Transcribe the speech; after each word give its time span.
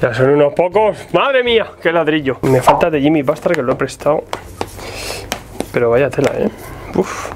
Ya 0.00 0.14
son 0.14 0.30
unos 0.30 0.52
pocos. 0.54 0.96
¡Madre 1.12 1.42
mía! 1.42 1.72
¡Qué 1.82 1.90
ladrillo! 1.90 2.38
Me 2.42 2.62
falta 2.62 2.88
de 2.88 3.00
Jimmy 3.00 3.22
Bastard 3.22 3.54
que 3.56 3.62
lo 3.62 3.72
he 3.72 3.76
prestado. 3.76 4.22
Pero 5.72 5.90
vaya 5.90 6.08
tela, 6.08 6.30
¿eh? 6.36 6.48
Uf. 6.94 7.30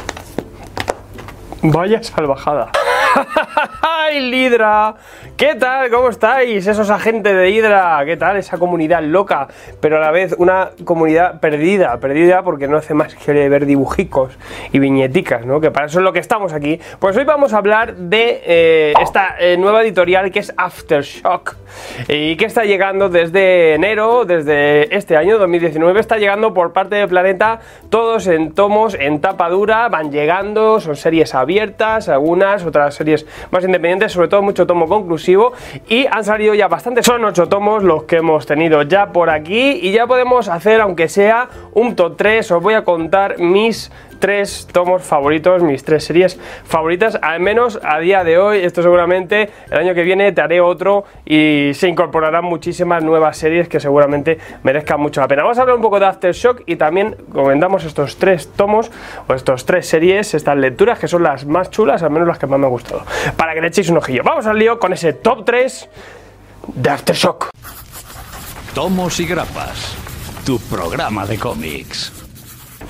Vaya 1.63 2.03
salvajada. 2.03 2.71
¡Ay, 4.13 4.21
Lidra! 4.31 4.95
¿Qué 5.39 5.55
tal? 5.55 5.89
¿Cómo 5.89 6.11
estáis? 6.11 6.67
Esos 6.67 6.91
agentes 6.91 7.35
de 7.35 7.51
Hydra, 7.51 8.03
¿qué 8.05 8.19
tal? 8.19 8.37
Esa 8.37 8.59
comunidad 8.59 9.03
loca, 9.03 9.49
pero 9.81 9.97
a 9.97 10.01
la 10.01 10.11
vez 10.11 10.35
una 10.37 10.73
comunidad 10.85 11.41
perdida, 11.41 11.99
perdida 11.99 12.43
porque 12.43 12.69
no 12.69 12.77
hace 12.77 12.93
más 12.93 13.15
que 13.15 13.33
ver 13.49 13.65
dibujicos 13.65 14.35
y 14.71 14.79
viñeticas, 14.79 15.47
¿no? 15.47 15.63
Que 15.63 15.71
para 15.71 15.87
eso 15.87 16.01
es 16.01 16.05
lo 16.05 16.13
que 16.13 16.19
estamos 16.19 16.53
aquí. 16.53 16.79
Pues 16.99 17.17
hoy 17.17 17.25
vamos 17.25 17.55
a 17.55 17.57
hablar 17.57 17.97
de 17.97 18.43
eh, 18.45 18.95
esta 19.01 19.37
eh, 19.41 19.57
nueva 19.57 19.83
editorial 19.83 20.31
que 20.31 20.41
es 20.41 20.53
Aftershock 20.59 21.57
y 22.09 22.37
que 22.37 22.45
está 22.45 22.65
llegando 22.65 23.09
desde 23.09 23.75
enero, 23.75 24.27
desde 24.27 24.95
este 24.95 25.17
año 25.17 25.39
2019, 25.39 25.99
está 25.99 26.19
llegando 26.19 26.53
por 26.53 26.75
parte 26.75 26.97
de 26.97 27.09
Planeta, 27.09 27.61
todos 27.89 28.27
en 28.27 28.53
tomos, 28.53 28.95
en 28.95 29.23
tapa 29.23 29.49
dura, 29.49 29.89
van 29.89 30.13
llegando, 30.13 30.81
son 30.81 30.97
series 30.97 31.35
abiertas, 31.35 32.11
algunas, 32.11 32.65
otras 32.67 32.95
series 32.95 33.27
más 33.51 33.65
independientes, 33.65 34.02
sobre 34.09 34.29
todo 34.29 34.43
mucho 34.43 34.67
tomo 34.67 34.89
conclusivo 34.89 35.53
y 35.89 36.07
han 36.07 36.25
salido 36.25 36.55
ya 36.55 36.69
bastantes, 36.69 37.07
son 37.07 37.25
ocho 37.25 37.49
tomos 37.49 37.83
los 37.83 38.05
que 38.05 38.17
hemos 38.17 38.47
tenido 38.47 38.83
ya 38.83 39.13
por 39.13 39.31
aquí 39.31 39.79
y 39.83 39.93
ya 39.93 40.07
podemos 40.07 40.49
hacer, 40.49 40.81
aunque 40.81 41.09
sea 41.09 41.49
un 41.73 41.95
top 41.95 42.17
3, 42.17 42.51
os 42.51 42.63
voy 42.63 42.75
a 42.75 42.85
contar 42.85 43.39
mis 43.39 43.91
tres 44.23 44.69
tomos 44.71 45.03
favoritos, 45.03 45.65
mis 45.65 45.83
tres 45.83 46.05
series 46.05 46.39
favoritas, 46.65 47.19
al 47.21 47.41
menos 47.41 47.81
a 47.83 47.99
día 47.99 48.23
de 48.23 48.39
hoy. 48.39 48.61
Esto 48.61 48.81
seguramente 48.81 49.51
el 49.69 49.79
año 49.79 49.95
que 49.95 50.05
viene 50.05 50.31
te 50.31 50.41
haré 50.41 50.61
otro 50.61 51.05
y 51.27 51.73
se 51.75 51.89
incorporarán 51.89 52.45
muchísimas 52.45 53.03
nuevas 53.03 53.37
series 53.37 53.69
que 53.69 53.81
seguramente 53.81 54.39
merezcan 54.63 55.01
mucho 55.01 55.21
la 55.21 55.27
pena. 55.27 55.43
Vamos 55.43 55.59
a 55.59 55.63
hablar 55.63 55.75
un 55.75 55.83
poco 55.83 55.99
de 55.99 56.07
Aftershock 56.07 56.63
y 56.67 56.77
también 56.77 57.17
comentamos 57.33 57.85
estos 57.85 58.17
tres 58.17 58.53
tomos 58.53 58.93
o 59.27 59.35
estos 59.35 59.67
tres 59.67 59.89
series, 59.89 60.35
estas 60.35 60.57
lecturas 60.57 61.01
que 61.01 61.09
son 61.09 61.25
las 61.25 61.45
más 61.45 61.71
chulas, 61.71 62.05
al 62.05 62.11
menos 62.11 62.29
las 62.29 62.39
que 62.39 62.47
más 62.47 62.61
me 62.61 62.67
han 62.67 62.71
gustado. 62.73 63.03
Para 63.37 63.55
que 63.55 63.61
le 63.61 63.67
echéis 63.67 63.89
un 63.89 63.97
ojillo. 63.97 64.23
Vamos 64.23 64.47
al 64.47 64.57
lío 64.57 64.79
con 64.79 64.93
ese 64.93 65.15
top 65.15 65.45
3 65.45 65.89
de 66.75 66.91
Aftershock. 66.91 67.51
Tomos 68.73 69.19
y 69.19 69.27
grapas. 69.27 69.97
Tu 70.47 70.61
programa 70.61 71.27
de 71.27 71.39
cómics. 71.39 72.22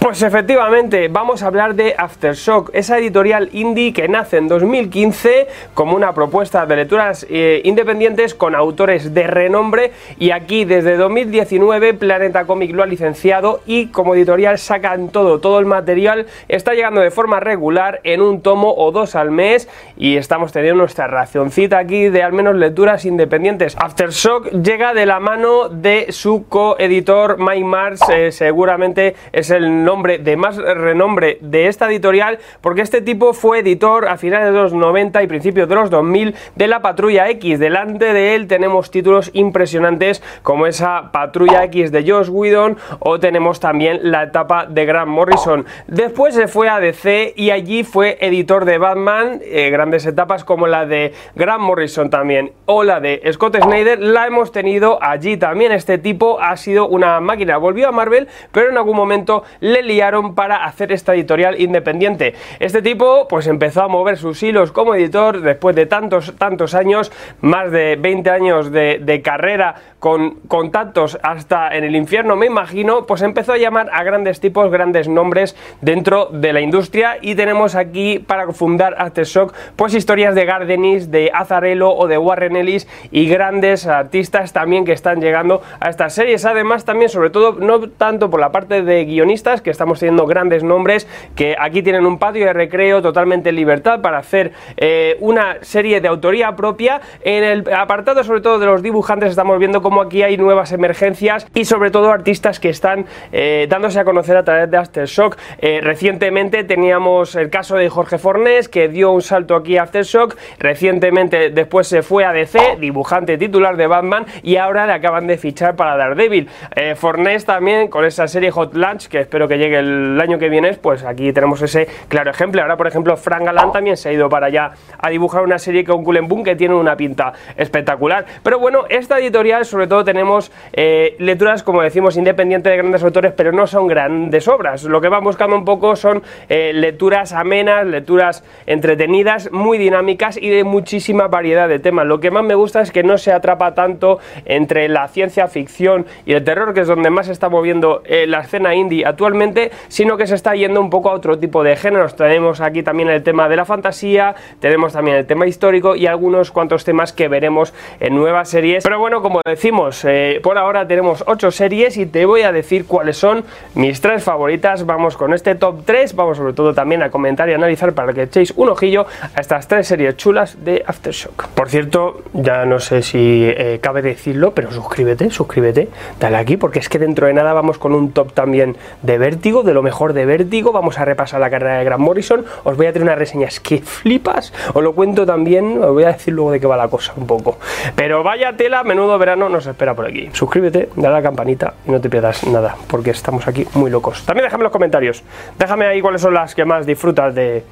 Pues 0.02 0.20
efectivamente, 0.22 1.06
vamos 1.06 1.44
a 1.44 1.46
hablar 1.46 1.76
de 1.76 1.94
Aftershock, 1.96 2.70
esa 2.72 2.98
editorial 2.98 3.50
indie 3.52 3.92
que 3.92 4.08
nace 4.08 4.36
en 4.36 4.48
2015 4.48 5.46
como 5.74 5.94
una 5.94 6.12
propuesta 6.12 6.66
de 6.66 6.74
lecturas 6.74 7.24
eh, 7.30 7.60
independientes 7.62 8.34
con 8.34 8.56
autores 8.56 9.14
de 9.14 9.28
renombre 9.28 9.92
y 10.18 10.32
aquí 10.32 10.64
desde 10.64 10.96
2019 10.96 11.94
Planeta 11.94 12.46
Comic 12.46 12.74
lo 12.74 12.82
ha 12.82 12.86
licenciado 12.86 13.60
y 13.64 13.86
como 13.86 14.16
editorial 14.16 14.58
sacan 14.58 15.08
todo, 15.08 15.38
todo 15.38 15.60
el 15.60 15.66
material 15.66 16.26
está 16.48 16.74
llegando 16.74 17.00
de 17.00 17.12
forma 17.12 17.38
regular 17.38 18.00
en 18.02 18.22
un 18.22 18.42
tomo 18.42 18.74
o 18.76 18.90
dos 18.90 19.14
al 19.14 19.30
mes 19.30 19.68
y 19.96 20.16
estamos 20.16 20.50
teniendo 20.50 20.80
nuestra 20.80 21.06
racioncita 21.06 21.78
aquí 21.78 22.08
de 22.08 22.24
al 22.24 22.32
menos 22.32 22.56
lecturas 22.56 23.04
independientes. 23.04 23.76
Aftershock 23.78 24.50
llega 24.50 24.94
de 24.94 25.06
la 25.06 25.20
mano 25.20 25.68
de 25.68 26.10
su 26.10 26.48
coeditor 26.48 27.38
Mike 27.38 27.64
Mars, 27.64 28.00
eh, 28.12 28.32
seguramente 28.32 29.14
es 29.30 29.50
el 29.50 29.84
nombre 29.84 29.91
de 30.02 30.36
más 30.36 30.56
renombre 30.56 31.38
de 31.40 31.66
esta 31.66 31.86
editorial, 31.86 32.38
porque 32.60 32.82
este 32.82 33.02
tipo 33.02 33.32
fue 33.34 33.58
editor 33.60 34.08
a 34.08 34.16
finales 34.16 34.52
de 34.52 34.60
los 34.60 34.72
90 34.72 35.22
y 35.22 35.26
principios 35.26 35.68
de 35.68 35.74
los 35.74 35.90
2000 35.90 36.34
de 36.56 36.66
la 36.66 36.80
Patrulla 36.80 37.28
X. 37.30 37.58
Delante 37.58 38.12
de 38.12 38.34
él 38.34 38.46
tenemos 38.46 38.90
títulos 38.90 39.30
impresionantes 39.34 40.22
como 40.42 40.66
esa 40.66 41.12
Patrulla 41.12 41.64
X 41.64 41.92
de 41.92 42.10
Josh 42.10 42.28
Whedon 42.30 42.78
o 42.98 43.20
tenemos 43.20 43.60
también 43.60 44.00
la 44.02 44.24
etapa 44.24 44.66
de 44.66 44.84
Grant 44.86 45.10
Morrison. 45.10 45.66
Después 45.86 46.34
se 46.34 46.48
fue 46.48 46.68
a 46.68 46.80
DC 46.80 47.34
y 47.36 47.50
allí 47.50 47.84
fue 47.84 48.18
editor 48.20 48.64
de 48.64 48.78
Batman, 48.78 49.40
eh, 49.42 49.70
grandes 49.70 50.06
etapas 50.06 50.44
como 50.44 50.66
la 50.66 50.86
de 50.86 51.12
Grant 51.34 51.62
Morrison 51.62 52.10
también 52.10 52.52
o 52.66 52.82
la 52.84 53.00
de 53.00 53.20
Scott 53.32 53.56
Snyder, 53.60 53.98
la 54.00 54.26
hemos 54.26 54.52
tenido 54.52 54.98
allí 55.02 55.36
también. 55.36 55.72
Este 55.72 55.98
tipo 55.98 56.40
ha 56.40 56.56
sido 56.56 56.88
una 56.88 57.20
máquina. 57.20 57.56
Volvió 57.58 57.88
a 57.88 57.92
Marvel, 57.92 58.28
pero 58.50 58.70
en 58.70 58.76
algún 58.76 58.96
momento 58.96 59.44
le 59.60 59.81
liaron 59.82 60.34
para 60.34 60.64
hacer 60.64 60.92
esta 60.92 61.14
editorial 61.14 61.60
independiente. 61.60 62.34
Este 62.60 62.82
tipo 62.82 63.26
pues 63.28 63.46
empezó 63.46 63.82
a 63.82 63.88
mover 63.88 64.16
sus 64.16 64.42
hilos 64.42 64.72
como 64.72 64.94
editor 64.94 65.40
después 65.40 65.76
de 65.76 65.86
tantos, 65.86 66.34
tantos 66.38 66.74
años, 66.74 67.12
más 67.40 67.70
de 67.70 67.96
20 67.96 68.30
años 68.30 68.72
de, 68.72 69.20
carrera 69.22 69.74
con 69.98 70.40
contactos 70.48 71.18
hasta 71.22 71.76
en 71.76 71.84
el 71.84 71.94
infierno 71.94 72.34
me 72.34 72.46
imagino, 72.46 73.06
pues 73.06 73.22
empezó 73.22 73.52
a 73.52 73.58
llamar 73.58 73.88
a 73.92 74.02
grandes 74.02 74.40
tipos, 74.40 74.70
grandes 74.70 75.06
nombres 75.06 75.54
dentro 75.80 76.26
de 76.32 76.52
la 76.52 76.60
industria 76.60 77.18
y 77.20 77.34
tenemos 77.34 77.74
aquí 77.74 78.18
para 78.18 78.50
fundar 78.52 78.96
Aftershock 78.98 79.54
pues 79.76 79.94
historias 79.94 80.34
de 80.34 80.44
Gardenis, 80.44 81.10
de 81.10 81.30
Azarello 81.32 81.90
o 81.94 82.08
de 82.08 82.18
Warren 82.18 82.56
Ellis 82.56 82.88
y 83.10 83.28
grandes 83.28 83.86
artistas 83.86 84.52
también 84.52 84.84
que 84.84 84.92
están 84.92 85.20
llegando 85.20 85.62
a 85.80 85.90
estas 85.90 86.14
series. 86.14 86.44
Además 86.44 86.84
también 86.84 87.08
sobre 87.08 87.30
todo 87.30 87.52
no 87.52 87.88
tanto 87.88 88.30
por 88.30 88.40
la 88.40 88.52
parte 88.52 88.82
de 88.82 89.04
guionistas 89.04 89.62
que 89.62 89.70
estamos 89.72 89.98
teniendo 89.98 90.26
grandes 90.26 90.62
nombres 90.62 91.08
que 91.34 91.56
aquí 91.58 91.82
tienen 91.82 92.06
un 92.06 92.18
patio 92.18 92.46
de 92.46 92.52
recreo 92.52 93.02
totalmente 93.02 93.50
en 93.50 93.56
libertad 93.56 94.00
para 94.00 94.18
hacer 94.18 94.52
eh, 94.76 95.16
una 95.20 95.56
serie 95.62 96.00
de 96.00 96.08
autoría 96.08 96.54
propia. 96.54 97.00
En 97.22 97.44
el 97.44 97.74
apartado 97.74 98.22
sobre 98.24 98.40
todo 98.40 98.58
de 98.58 98.66
los 98.66 98.82
dibujantes 98.82 99.30
estamos 99.30 99.58
viendo 99.58 99.82
como 99.82 100.00
aquí 100.00 100.22
hay 100.22 100.36
nuevas 100.36 100.72
emergencias 100.72 101.46
y 101.54 101.64
sobre 101.64 101.90
todo 101.90 102.10
artistas 102.10 102.60
que 102.60 102.68
están 102.68 103.06
eh, 103.32 103.66
dándose 103.68 104.00
a 104.00 104.04
conocer 104.04 104.36
a 104.36 104.44
través 104.44 104.70
de 104.70 104.76
Aftershock. 104.76 105.36
Eh, 105.58 105.80
recientemente 105.82 106.64
teníamos 106.64 107.34
el 107.34 107.50
caso 107.50 107.76
de 107.76 107.88
Jorge 107.88 108.18
Fornés 108.18 108.68
que 108.68 108.88
dio 108.88 109.10
un 109.12 109.22
salto 109.22 109.56
aquí 109.56 109.76
a 109.76 109.84
Aftershock. 109.84 110.36
Recientemente 110.58 111.50
después 111.50 111.86
se 111.86 112.02
fue 112.02 112.24
a 112.24 112.32
DC, 112.32 112.76
dibujante 112.78 113.38
titular 113.38 113.76
de 113.76 113.86
Batman 113.86 114.26
y 114.42 114.56
ahora 114.56 114.86
le 114.86 114.92
acaban 114.92 115.26
de 115.26 115.38
fichar 115.38 115.76
para 115.76 115.96
Daredevil. 115.96 116.48
Fornés 116.96 117.44
también 117.44 117.88
con 117.88 118.04
esa 118.04 118.28
serie 118.28 118.50
Hot 118.50 118.74
Lunch 118.74 119.08
que 119.08 119.20
espero 119.20 119.48
que 119.48 119.58
llegue 119.62 119.78
el 119.78 120.20
año 120.20 120.38
que 120.38 120.48
viene, 120.48 120.72
pues 120.74 121.04
aquí 121.04 121.32
tenemos 121.32 121.62
ese 121.62 121.86
claro 122.08 122.30
ejemplo. 122.30 122.62
Ahora, 122.62 122.76
por 122.76 122.86
ejemplo, 122.86 123.16
Frank 123.16 123.44
Galán 123.44 123.72
también 123.72 123.96
se 123.96 124.08
ha 124.08 124.12
ido 124.12 124.28
para 124.28 124.46
allá 124.46 124.72
a 124.98 125.10
dibujar 125.10 125.42
una 125.42 125.58
serie 125.58 125.84
con 125.84 126.02
Cullen 126.04 126.28
que 126.42 126.56
tiene 126.56 126.74
una 126.74 126.96
pinta 126.96 127.32
espectacular. 127.56 128.24
Pero 128.42 128.58
bueno, 128.58 128.84
esta 128.88 129.18
editorial, 129.18 129.64
sobre 129.64 129.86
todo, 129.86 130.02
tenemos 130.04 130.50
eh, 130.72 131.14
lecturas, 131.18 131.62
como 131.62 131.82
decimos, 131.82 132.16
independientes 132.16 132.70
de 132.70 132.76
grandes 132.78 133.02
autores, 133.02 133.32
pero 133.36 133.52
no 133.52 133.66
son 133.66 133.86
grandes 133.86 134.48
obras. 134.48 134.84
Lo 134.84 135.00
que 135.00 135.08
van 135.08 135.22
buscando 135.22 135.56
un 135.56 135.64
poco 135.64 135.94
son 135.94 136.22
eh, 136.48 136.72
lecturas 136.72 137.32
amenas, 137.32 137.86
lecturas 137.86 138.44
entretenidas, 138.66 139.52
muy 139.52 139.76
dinámicas 139.78 140.38
y 140.40 140.48
de 140.48 140.64
muchísima 140.64 141.28
variedad 141.28 141.68
de 141.68 141.78
temas. 141.78 142.06
Lo 142.06 142.18
que 142.18 142.30
más 142.30 142.44
me 142.44 142.54
gusta 142.54 142.80
es 142.80 142.90
que 142.90 143.02
no 143.02 143.18
se 143.18 143.32
atrapa 143.32 143.74
tanto 143.74 144.18
entre 144.46 144.88
la 144.88 145.08
ciencia 145.08 145.48
ficción 145.48 146.06
y 146.24 146.32
el 146.32 146.44
terror, 146.44 146.72
que 146.72 146.80
es 146.80 146.88
donde 146.88 147.10
más 147.10 147.26
se 147.26 147.32
está 147.32 147.48
moviendo 147.48 148.02
eh, 148.06 148.26
la 148.26 148.40
escena 148.40 148.74
indie 148.74 149.04
actualmente, 149.04 149.51
sino 149.88 150.16
que 150.16 150.26
se 150.26 150.34
está 150.34 150.54
yendo 150.54 150.80
un 150.80 150.90
poco 150.90 151.10
a 151.10 151.14
otro 151.14 151.38
tipo 151.38 151.62
de 151.62 151.76
géneros. 151.76 152.16
Tenemos 152.16 152.60
aquí 152.60 152.82
también 152.82 153.08
el 153.10 153.22
tema 153.22 153.48
de 153.48 153.56
la 153.56 153.64
fantasía, 153.64 154.34
tenemos 154.60 154.92
también 154.92 155.16
el 155.16 155.26
tema 155.26 155.46
histórico 155.46 155.96
y 155.96 156.06
algunos 156.06 156.50
cuantos 156.50 156.84
temas 156.84 157.12
que 157.12 157.28
veremos 157.28 157.72
en 158.00 158.14
nuevas 158.14 158.48
series. 158.48 158.84
Pero 158.84 158.98
bueno, 158.98 159.22
como 159.22 159.40
decimos, 159.44 160.04
eh, 160.04 160.40
por 160.42 160.58
ahora 160.58 160.86
tenemos 160.86 161.24
8 161.26 161.50
series 161.50 161.96
y 161.96 162.06
te 162.06 162.26
voy 162.26 162.42
a 162.42 162.52
decir 162.52 162.86
cuáles 162.86 163.16
son 163.16 163.44
mis 163.74 164.00
tres 164.00 164.24
favoritas. 164.24 164.86
Vamos 164.86 165.16
con 165.16 165.32
este 165.34 165.54
top 165.54 165.84
3, 165.84 166.14
vamos 166.14 166.36
sobre 166.36 166.52
todo 166.52 166.74
también 166.74 167.02
a 167.02 167.10
comentar 167.10 167.48
y 167.48 167.52
analizar 167.52 167.92
para 167.92 168.12
que 168.12 168.22
echéis 168.22 168.52
un 168.56 168.68
ojillo 168.68 169.06
a 169.34 169.40
estas 169.40 169.68
tres 169.68 169.86
series 169.86 170.16
chulas 170.16 170.64
de 170.64 170.82
Aftershock. 170.86 171.48
Por 171.48 171.68
cierto, 171.68 172.22
ya 172.32 172.64
no 172.64 172.80
sé 172.80 173.02
si 173.02 173.44
eh, 173.44 173.78
cabe 173.80 174.02
decirlo, 174.02 174.52
pero 174.54 174.70
suscríbete, 174.72 175.30
suscríbete, 175.30 175.88
dale 176.20 176.36
aquí, 176.36 176.56
porque 176.56 176.78
es 176.78 176.88
que 176.88 176.98
dentro 176.98 177.26
de 177.26 177.34
nada 177.34 177.52
vamos 177.52 177.78
con 177.78 177.94
un 177.94 178.12
top 178.12 178.32
también 178.32 178.76
de 179.02 179.18
ver 179.18 179.31
De 179.40 179.72
lo 179.72 179.82
mejor 179.82 180.12
de 180.12 180.26
Vértigo. 180.26 180.72
Vamos 180.72 180.98
a 180.98 181.04
repasar 181.04 181.40
la 181.40 181.48
carrera 181.48 181.78
de 181.78 181.84
Grant 181.84 182.02
Morrison. 182.02 182.44
Os 182.64 182.76
voy 182.76 182.86
a 182.86 182.92
tener 182.92 183.08
unas 183.08 183.18
reseñas 183.18 183.60
que 183.60 183.78
flipas. 183.78 184.52
Os 184.74 184.82
lo 184.82 184.94
cuento 184.94 185.24
también, 185.24 185.82
os 185.82 185.90
voy 185.90 186.04
a 186.04 186.08
decir 186.08 186.34
luego 186.34 186.52
de 186.52 186.60
qué 186.60 186.66
va 186.66 186.76
la 186.76 186.88
cosa 186.88 187.12
un 187.16 187.26
poco. 187.26 187.58
Pero 187.96 188.22
vaya 188.22 188.56
tela, 188.56 188.84
menudo 188.84 189.18
verano 189.18 189.48
nos 189.48 189.66
espera 189.66 189.94
por 189.94 190.06
aquí. 190.06 190.28
Suscríbete, 190.32 190.90
dale 190.96 191.08
a 191.08 191.18
la 191.18 191.22
campanita 191.22 191.74
y 191.86 191.90
no 191.90 192.00
te 192.00 192.10
pierdas 192.10 192.46
nada, 192.46 192.76
porque 192.88 193.10
estamos 193.10 193.48
aquí 193.48 193.66
muy 193.74 193.90
locos. 193.90 194.24
También 194.24 194.44
déjame 194.44 194.62
en 194.62 194.64
los 194.64 194.72
comentarios. 194.72 195.22
Déjame 195.58 195.86
ahí 195.86 196.00
cuáles 196.00 196.20
son 196.20 196.34
las 196.34 196.54
que 196.54 196.64
más 196.64 196.84
disfrutas 196.84 197.34
de, 197.34 197.64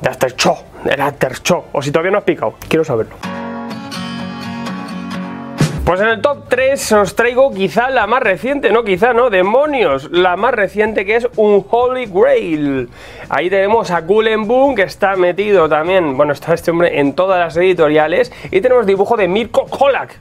de 0.00 0.08
After 0.08 0.34
Show, 0.34 0.56
del 0.84 1.00
After 1.00 1.34
Show. 1.42 1.64
O 1.72 1.82
si 1.82 1.90
todavía 1.90 2.10
no 2.10 2.18
has 2.18 2.24
picado, 2.24 2.54
quiero 2.68 2.84
saberlo. 2.84 3.31
Pues 5.84 6.00
en 6.00 6.06
el 6.06 6.20
top 6.20 6.44
3 6.48 6.92
os 6.92 7.16
traigo 7.16 7.52
quizá 7.52 7.90
la 7.90 8.06
más 8.06 8.22
reciente, 8.22 8.70
no 8.70 8.84
quizá, 8.84 9.12
no, 9.12 9.30
demonios, 9.30 10.08
la 10.12 10.36
más 10.36 10.54
reciente 10.54 11.04
que 11.04 11.16
es 11.16 11.26
un 11.34 11.66
Holy 11.68 12.06
Grail. 12.06 12.88
Ahí 13.28 13.50
tenemos 13.50 13.90
a 13.90 14.06
Cullen 14.06 14.46
Boom 14.46 14.76
que 14.76 14.82
está 14.82 15.16
metido 15.16 15.68
también, 15.68 16.16
bueno, 16.16 16.34
está 16.34 16.54
este 16.54 16.70
hombre 16.70 17.00
en 17.00 17.14
todas 17.14 17.40
las 17.40 17.56
editoriales 17.56 18.32
y 18.52 18.60
tenemos 18.60 18.86
dibujo 18.86 19.16
de 19.16 19.26
Mirko 19.26 19.66
Kolak 19.66 20.20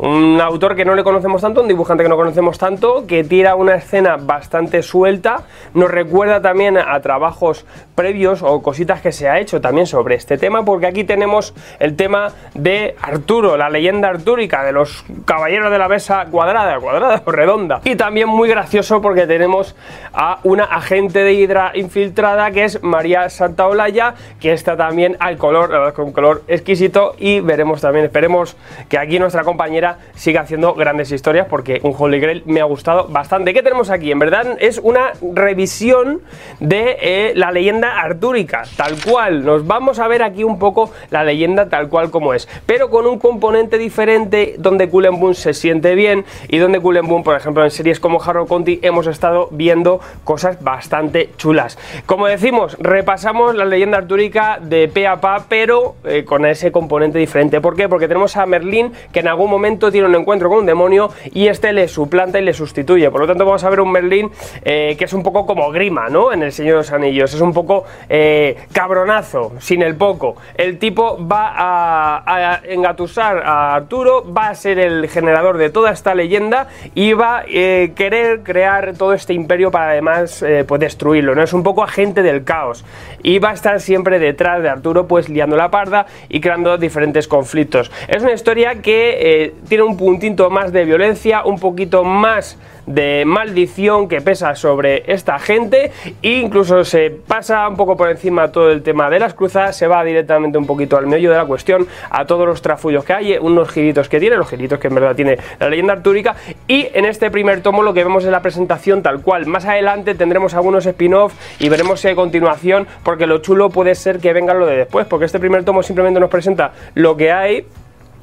un 0.00 0.40
autor 0.40 0.74
que 0.76 0.86
no 0.86 0.94
le 0.94 1.04
conocemos 1.04 1.42
tanto, 1.42 1.60
un 1.60 1.68
dibujante 1.68 2.02
que 2.02 2.08
no 2.08 2.16
conocemos 2.16 2.56
tanto, 2.56 3.06
que 3.06 3.22
tira 3.22 3.54
una 3.54 3.74
escena 3.74 4.16
bastante 4.16 4.82
suelta, 4.82 5.42
nos 5.74 5.90
recuerda 5.90 6.40
también 6.40 6.78
a 6.78 6.98
trabajos 7.00 7.66
previos 7.94 8.42
o 8.42 8.62
cositas 8.62 9.02
que 9.02 9.12
se 9.12 9.28
ha 9.28 9.38
hecho 9.38 9.60
también 9.60 9.86
sobre 9.86 10.14
este 10.14 10.38
tema, 10.38 10.64
porque 10.64 10.86
aquí 10.86 11.04
tenemos 11.04 11.54
el 11.78 11.96
tema 11.96 12.32
de 12.54 12.96
Arturo, 13.02 13.58
la 13.58 13.68
leyenda 13.68 14.08
artúrica 14.08 14.64
de 14.64 14.72
los 14.72 15.04
caballeros 15.26 15.70
de 15.70 15.78
la 15.78 15.88
mesa 15.88 16.24
cuadrada, 16.30 16.80
cuadrada 16.80 17.22
o 17.22 17.30
redonda. 17.30 17.82
Y 17.84 17.96
también 17.96 18.28
muy 18.28 18.48
gracioso 18.48 19.02
porque 19.02 19.26
tenemos 19.26 19.76
a 20.14 20.38
una 20.44 20.64
agente 20.64 21.22
de 21.22 21.34
Hidra 21.34 21.72
infiltrada 21.74 22.50
que 22.52 22.64
es 22.64 22.82
María 22.82 23.28
Santaolalla, 23.28 24.14
que 24.40 24.54
está 24.54 24.78
también 24.78 25.18
al 25.20 25.36
color, 25.36 25.92
con 25.92 26.12
color 26.12 26.42
exquisito 26.48 27.14
y 27.18 27.40
veremos 27.40 27.82
también, 27.82 28.06
esperemos 28.06 28.56
que 28.88 28.96
aquí 28.96 29.18
nuestra 29.18 29.44
compañera 29.44 29.89
sigue 30.14 30.38
haciendo 30.38 30.74
grandes 30.74 31.12
historias 31.12 31.46
porque 31.48 31.80
un 31.82 31.94
Holy 31.96 32.20
Grail 32.20 32.42
me 32.46 32.60
ha 32.60 32.64
gustado 32.64 33.08
bastante. 33.08 33.52
¿Qué 33.54 33.62
tenemos 33.62 33.90
aquí? 33.90 34.10
En 34.10 34.18
verdad 34.18 34.56
es 34.60 34.78
una 34.78 35.12
revisión 35.34 36.20
de 36.60 36.96
eh, 37.00 37.32
la 37.34 37.50
leyenda 37.52 38.00
artúrica, 38.00 38.62
tal 38.76 38.96
cual. 39.02 39.44
Nos 39.44 39.66
vamos 39.66 39.98
a 39.98 40.08
ver 40.08 40.22
aquí 40.22 40.44
un 40.44 40.58
poco 40.58 40.90
la 41.10 41.24
leyenda 41.24 41.68
tal 41.68 41.88
cual 41.88 42.10
como 42.10 42.34
es, 42.34 42.48
pero 42.66 42.90
con 42.90 43.06
un 43.06 43.18
componente 43.18 43.78
diferente 43.78 44.56
donde 44.58 44.88
Cullen 44.88 45.18
Boom 45.18 45.34
se 45.34 45.54
siente 45.54 45.94
bien 45.94 46.24
y 46.48 46.58
donde 46.58 46.80
Cullen 46.80 47.06
Boom, 47.06 47.22
por 47.22 47.36
ejemplo, 47.36 47.64
en 47.64 47.70
series 47.70 48.00
como 48.00 48.22
Harrow 48.22 48.46
Conti 48.46 48.80
hemos 48.82 49.06
estado 49.06 49.48
viendo 49.50 50.00
cosas 50.24 50.62
bastante 50.62 51.30
chulas. 51.36 51.78
Como 52.06 52.26
decimos, 52.26 52.76
repasamos 52.78 53.54
la 53.54 53.64
leyenda 53.64 53.98
artúrica 53.98 54.58
de 54.60 54.88
pe 54.88 55.06
a 55.06 55.20
pa, 55.20 55.44
pero 55.48 55.96
eh, 56.04 56.24
con 56.24 56.46
ese 56.46 56.72
componente 56.72 57.18
diferente. 57.18 57.60
¿Por 57.60 57.76
qué? 57.76 57.88
Porque 57.88 58.08
tenemos 58.08 58.36
a 58.36 58.46
Merlín 58.46 58.92
que 59.12 59.20
en 59.20 59.28
algún 59.28 59.50
momento 59.50 59.79
tiene 59.88 60.08
un 60.08 60.14
encuentro 60.16 60.48
con 60.48 60.58
un 60.58 60.66
demonio 60.66 61.10
y 61.32 61.46
este 61.46 61.72
le 61.72 61.86
suplanta 61.86 62.40
y 62.40 62.44
le 62.44 62.52
sustituye. 62.52 63.10
Por 63.10 63.20
lo 63.20 63.26
tanto, 63.26 63.44
vamos 63.44 63.62
a 63.62 63.70
ver 63.70 63.80
un 63.80 63.92
Merlín 63.92 64.30
eh, 64.64 64.96
que 64.98 65.04
es 65.04 65.12
un 65.12 65.22
poco 65.22 65.46
como 65.46 65.70
Grima, 65.70 66.08
¿no? 66.08 66.32
En 66.32 66.42
el 66.42 66.52
Señor 66.52 66.72
de 66.72 66.78
los 66.78 66.92
Anillos. 66.92 67.32
Es 67.32 67.40
un 67.40 67.52
poco 67.52 67.84
eh, 68.08 68.56
cabronazo, 68.72 69.52
sin 69.60 69.82
el 69.82 69.94
poco. 69.94 70.36
El 70.56 70.78
tipo 70.78 71.18
va 71.26 71.52
a, 71.54 72.60
engatusar 72.64 73.38
a 73.38 73.76
Arturo, 73.76 74.24
va 74.32 74.48
a 74.48 74.54
ser 74.54 74.78
el 74.80 75.08
generador 75.08 75.56
de 75.56 75.70
toda 75.70 75.92
esta 75.92 76.14
leyenda 76.14 76.68
y 76.94 77.12
va 77.12 77.38
a 77.38 77.44
eh, 77.46 77.92
querer 77.94 78.42
crear 78.42 78.94
todo 78.96 79.14
este 79.14 79.32
imperio 79.32 79.70
para 79.70 79.90
además 79.92 80.44
pues 80.66 80.80
destruirlo, 80.80 81.34
¿no? 81.34 81.42
Es 81.42 81.52
un 81.52 81.62
poco 81.62 81.84
agente 81.84 82.22
del 82.22 82.42
caos 82.42 82.84
y 83.22 83.38
va 83.38 83.50
a 83.50 83.54
estar 83.54 83.80
siempre 83.80 84.18
detrás 84.18 84.62
de 84.62 84.68
Arturo, 84.68 85.06
pues 85.06 85.28
liando 85.28 85.56
la 85.56 85.70
parda 85.70 86.06
y 86.28 86.40
creando 86.40 86.78
diferentes 86.78 87.28
conflictos. 87.28 87.90
Es 88.08 88.22
una 88.22 88.32
historia 88.32 88.82
que 88.82 89.54
tiene 89.68 89.84
un 89.84 89.96
puntito 89.96 90.50
más 90.50 90.72
de 90.72 90.84
violencia, 90.84 91.44
un 91.44 91.58
poquito 91.58 92.04
más 92.04 92.58
de 92.86 93.24
maldición 93.26 94.08
que 94.08 94.20
pesa 94.20 94.54
sobre 94.54 95.04
esta 95.12 95.38
gente 95.38 95.92
e 96.22 96.30
incluso 96.30 96.84
se 96.84 97.10
pasa 97.10 97.68
un 97.68 97.76
poco 97.76 97.96
por 97.96 98.10
encima 98.10 98.52
todo 98.52 98.70
el 98.70 98.82
tema 98.82 99.10
de 99.10 99.18
las 99.18 99.34
cruzadas, 99.34 99.76
se 99.76 99.86
va 99.86 100.04
directamente 100.04 100.58
un 100.58 100.66
poquito 100.66 100.96
al 100.96 101.06
meollo 101.06 101.30
de 101.30 101.36
la 101.36 101.44
cuestión, 101.44 101.86
a 102.10 102.24
todos 102.24 102.46
los 102.46 102.62
trafullos 102.62 103.04
que 103.04 103.12
hay, 103.12 103.38
unos 103.38 103.70
giritos 103.70 104.08
que 104.08 104.20
tiene, 104.20 104.36
los 104.36 104.48
giritos 104.48 104.78
que 104.78 104.88
en 104.88 104.94
verdad 104.94 105.14
tiene 105.14 105.38
la 105.58 105.68
leyenda 105.68 105.92
artúrica 105.92 106.36
y 106.66 106.88
en 106.92 107.04
este 107.04 107.30
primer 107.30 107.60
tomo 107.62 107.82
lo 107.82 107.94
que 107.94 108.04
vemos 108.04 108.24
es 108.24 108.30
la 108.30 108.42
presentación 108.42 109.02
tal 109.02 109.22
cual. 109.22 109.46
Más 109.46 109.64
adelante 109.64 110.14
tendremos 110.14 110.54
algunos 110.54 110.86
spin-off 110.86 111.34
y 111.58 111.68
veremos 111.68 112.00
si 112.00 112.08
hay 112.08 112.14
continuación 112.14 112.86
porque 113.02 113.26
lo 113.26 113.38
chulo 113.38 113.70
puede 113.70 113.94
ser 113.94 114.18
que 114.18 114.32
venga 114.32 114.54
lo 114.54 114.66
de 114.66 114.76
después, 114.76 115.06
porque 115.06 115.26
este 115.26 115.38
primer 115.38 115.64
tomo 115.64 115.82
simplemente 115.82 116.20
nos 116.20 116.30
presenta 116.30 116.72
lo 116.94 117.16
que 117.16 117.32
hay 117.32 117.66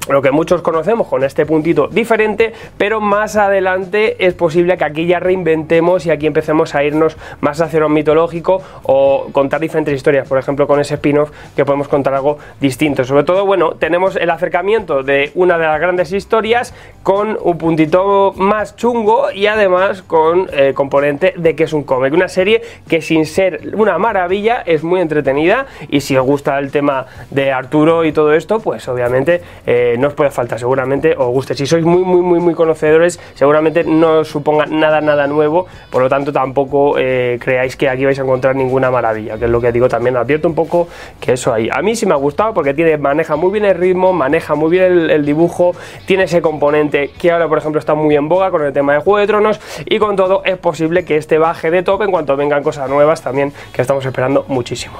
lo 0.08 0.22
que 0.22 0.30
muchos 0.30 0.62
conocemos 0.62 1.06
con 1.06 1.22
este 1.22 1.44
puntito 1.44 1.88
diferente, 1.88 2.52
pero 2.76 3.00
más 3.00 3.36
adelante 3.36 4.26
es 4.26 4.34
posible 4.34 4.76
que 4.76 4.84
aquí 4.84 5.06
ya 5.06 5.20
reinventemos 5.20 6.06
y 6.06 6.10
aquí 6.10 6.26
empecemos 6.26 6.74
a 6.74 6.82
irnos 6.82 7.16
más 7.40 7.60
hacia 7.60 7.80
lo 7.80 7.88
mitológico 7.88 8.62
o 8.84 9.26
contar 9.32 9.60
diferentes 9.60 9.94
historias, 9.94 10.26
por 10.26 10.38
ejemplo 10.38 10.66
con 10.66 10.80
ese 10.80 10.94
spin-off 10.94 11.30
que 11.54 11.64
podemos 11.64 11.88
contar 11.88 12.14
algo 12.14 12.38
distinto. 12.60 13.04
Sobre 13.04 13.24
todo, 13.24 13.44
bueno, 13.44 13.72
tenemos 13.72 14.16
el 14.16 14.30
acercamiento 14.30 15.02
de 15.02 15.30
una 15.34 15.58
de 15.58 15.66
las 15.66 15.80
grandes 15.80 16.12
historias 16.12 16.74
con 17.02 17.38
un 17.40 17.58
puntito 17.58 18.32
más 18.36 18.76
chungo 18.76 19.30
y 19.30 19.46
además 19.46 20.02
con 20.02 20.48
el 20.52 20.74
componente 20.74 21.34
de 21.36 21.54
que 21.54 21.64
es 21.64 21.72
un 21.72 21.84
cómic, 21.84 22.14
una 22.14 22.28
serie 22.28 22.62
que 22.88 23.02
sin 23.02 23.26
ser 23.26 23.74
una 23.74 23.98
maravilla 23.98 24.62
es 24.64 24.82
muy 24.82 25.00
entretenida 25.00 25.66
y 25.88 26.00
si 26.00 26.16
os 26.16 26.24
gusta 26.24 26.58
el 26.58 26.70
tema 26.70 27.06
de 27.30 27.52
Arturo 27.52 28.04
y 28.04 28.12
todo 28.12 28.32
esto, 28.32 28.60
pues 28.60 28.88
obviamente... 28.88 29.42
Eh, 29.66 29.87
no 29.96 30.08
os 30.08 30.14
puede 30.14 30.30
faltar, 30.30 30.58
seguramente 30.58 31.14
os 31.16 31.28
guste. 31.28 31.54
Si 31.54 31.66
sois 31.66 31.84
muy, 31.84 32.02
muy, 32.02 32.20
muy, 32.20 32.40
muy 32.40 32.54
conocedores, 32.54 33.20
seguramente 33.34 33.84
no 33.84 34.20
os 34.20 34.28
suponga 34.28 34.66
nada, 34.66 35.00
nada 35.00 35.26
nuevo, 35.26 35.66
por 35.90 36.02
lo 36.02 36.08
tanto 36.08 36.32
tampoco 36.32 36.98
eh, 36.98 37.38
creáis 37.40 37.76
que 37.76 37.88
aquí 37.88 38.04
vais 38.04 38.18
a 38.18 38.22
encontrar 38.22 38.56
ninguna 38.56 38.90
maravilla, 38.90 39.38
que 39.38 39.44
es 39.46 39.50
lo 39.50 39.60
que 39.60 39.72
digo 39.72 39.88
también, 39.88 40.16
advierto 40.16 40.48
un 40.48 40.54
poco 40.54 40.88
que 41.20 41.32
eso 41.32 41.52
ahí. 41.52 41.68
A 41.72 41.82
mí 41.82 41.94
sí 41.96 42.06
me 42.06 42.12
ha 42.12 42.16
gustado 42.16 42.54
porque 42.54 42.74
tiene, 42.74 42.96
maneja 42.98 43.36
muy 43.36 43.50
bien 43.50 43.64
el 43.64 43.76
ritmo, 43.76 44.12
maneja 44.12 44.54
muy 44.54 44.70
bien 44.70 45.10
el, 45.10 45.24
dibujo, 45.24 45.72
tiene 46.06 46.24
ese 46.24 46.40
componente 46.40 47.10
que 47.18 47.30
ahora, 47.30 47.48
por 47.48 47.58
ejemplo, 47.58 47.78
está 47.78 47.94
muy 47.94 48.14
en 48.16 48.28
boga 48.28 48.50
con 48.50 48.64
el 48.64 48.72
tema 48.72 48.94
de 48.94 49.00
Juego 49.00 49.18
de 49.18 49.26
Tronos 49.26 49.60
y 49.84 49.98
con 49.98 50.16
todo 50.16 50.42
es 50.44 50.58
posible 50.58 51.04
que 51.04 51.16
este 51.16 51.38
baje 51.38 51.70
de 51.70 51.82
top 51.82 52.02
en 52.02 52.10
cuanto 52.10 52.36
vengan 52.36 52.62
cosas 52.62 52.88
nuevas 52.88 53.22
también 53.22 53.52
que 53.72 53.82
estamos 53.82 54.04
esperando 54.04 54.44
muchísimo. 54.48 54.98